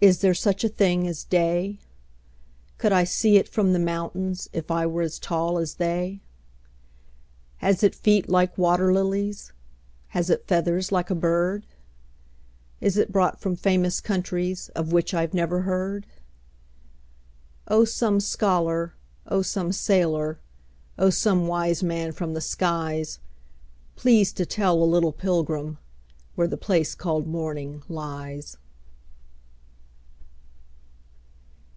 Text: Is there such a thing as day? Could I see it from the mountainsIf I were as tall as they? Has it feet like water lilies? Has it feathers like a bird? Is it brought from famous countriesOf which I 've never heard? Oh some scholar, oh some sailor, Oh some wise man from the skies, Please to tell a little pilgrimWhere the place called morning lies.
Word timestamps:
Is 0.00 0.20
there 0.20 0.32
such 0.32 0.62
a 0.62 0.68
thing 0.68 1.08
as 1.08 1.24
day? 1.24 1.80
Could 2.78 2.92
I 2.92 3.02
see 3.02 3.36
it 3.36 3.48
from 3.48 3.72
the 3.72 3.80
mountainsIf 3.80 4.70
I 4.70 4.86
were 4.86 5.02
as 5.02 5.18
tall 5.18 5.58
as 5.58 5.74
they? 5.74 6.20
Has 7.56 7.82
it 7.82 7.96
feet 7.96 8.28
like 8.28 8.56
water 8.56 8.92
lilies? 8.92 9.52
Has 10.10 10.30
it 10.30 10.46
feathers 10.46 10.92
like 10.92 11.10
a 11.10 11.16
bird? 11.16 11.66
Is 12.80 12.96
it 12.96 13.10
brought 13.10 13.40
from 13.40 13.56
famous 13.56 14.00
countriesOf 14.00 14.92
which 14.92 15.12
I 15.14 15.26
've 15.26 15.34
never 15.34 15.62
heard? 15.62 16.06
Oh 17.66 17.84
some 17.84 18.20
scholar, 18.20 18.94
oh 19.26 19.42
some 19.42 19.72
sailor, 19.72 20.38
Oh 20.96 21.10
some 21.10 21.48
wise 21.48 21.82
man 21.82 22.12
from 22.12 22.34
the 22.34 22.40
skies, 22.40 23.18
Please 23.96 24.32
to 24.34 24.46
tell 24.46 24.80
a 24.80 24.84
little 24.84 25.12
pilgrimWhere 25.12 26.48
the 26.48 26.56
place 26.56 26.94
called 26.94 27.26
morning 27.26 27.82
lies. 27.88 28.58